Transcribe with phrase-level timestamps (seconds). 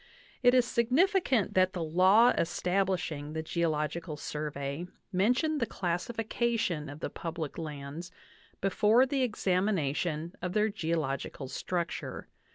[0.41, 5.67] It is significant that the law establishing the Geological Survey mentioned the.
[5.67, 8.09] classification of the public lands
[8.61, 12.27] before the ex amination of their geological structure.